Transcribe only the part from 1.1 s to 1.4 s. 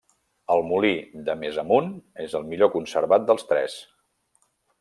de